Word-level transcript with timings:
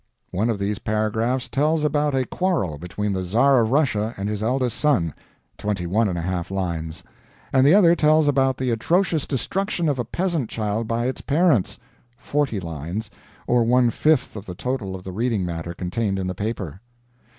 One 0.31 0.49
of 0.49 0.57
these 0.57 0.79
paragraphs 0.79 1.47
tells 1.47 1.83
about 1.83 2.15
a 2.15 2.25
quarrel 2.25 2.79
between 2.79 3.13
the 3.13 3.23
Czar 3.23 3.59
of 3.61 3.69
Russia 3.69 4.15
and 4.17 4.27
his 4.27 4.41
eldest 4.41 4.77
son, 4.77 5.13
twenty 5.59 5.85
one 5.85 6.07
and 6.09 6.17
a 6.17 6.23
half 6.23 6.49
lines; 6.49 7.03
and 7.53 7.63
the 7.67 7.75
other 7.75 7.93
tells 7.93 8.27
about 8.27 8.57
the 8.57 8.71
atrocious 8.71 9.27
destruction 9.27 9.87
of 9.87 9.99
a 9.99 10.03
peasant 10.03 10.49
child 10.49 10.87
by 10.87 11.05
its 11.05 11.21
parents, 11.21 11.77
forty 12.17 12.59
lines, 12.59 13.11
or 13.45 13.63
one 13.63 13.91
fifth 13.91 14.35
of 14.35 14.47
the 14.47 14.55
total 14.55 14.95
of 14.95 15.03
the 15.03 15.11
reading 15.11 15.45
matter 15.45 15.75
contained 15.75 16.17
in 16.17 16.25
the 16.25 16.33
paper. 16.33 16.81